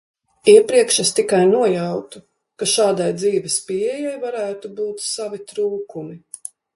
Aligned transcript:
Iepriekš 0.51 0.95
es 1.01 1.11
tikai 1.17 1.41
nojautu, 1.49 2.21
ka 2.63 2.67
šādai 2.73 3.09
dzīves 3.19 3.57
pieejai 3.67 4.15
varētu 4.23 4.73
būt 4.81 5.05
savi 5.09 5.41
trūkumi. 5.53 6.19